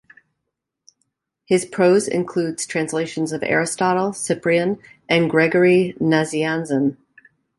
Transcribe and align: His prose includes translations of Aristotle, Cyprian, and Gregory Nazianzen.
His 1.45 1.63
prose 1.63 2.07
includes 2.07 2.65
translations 2.65 3.31
of 3.31 3.43
Aristotle, 3.43 4.13
Cyprian, 4.13 4.79
and 5.07 5.29
Gregory 5.29 5.93
Nazianzen. 5.99 6.97